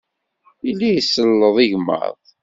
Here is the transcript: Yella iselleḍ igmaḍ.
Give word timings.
Yella 0.65 0.87
iselleḍ 0.99 1.55
igmaḍ. 1.65 2.17